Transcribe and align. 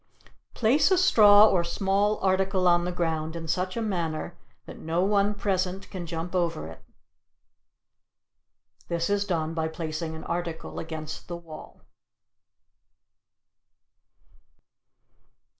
Place 0.55 0.89
a 0.89 0.97
Straw 0.97 1.47
or 1.47 1.63
Small 1.63 2.17
Article 2.21 2.67
on 2.67 2.85
the 2.85 2.91
Ground 2.91 3.35
in 3.35 3.47
Such 3.47 3.77
a 3.77 3.83
Manner 3.83 4.35
that 4.65 4.79
No 4.79 5.03
one 5.03 5.35
Present 5.35 5.91
can 5.91 6.07
Jump 6.07 6.33
Over 6.33 6.67
It. 6.69 6.83
This 8.87 9.11
is 9.11 9.25
done 9.27 9.53
by 9.53 9.67
placing 9.67 10.19
the 10.19 10.25
article 10.25 10.79
against 10.79 11.27
the 11.27 11.37
wall. 11.37 11.83